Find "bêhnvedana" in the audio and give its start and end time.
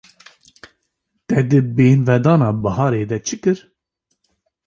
1.75-2.49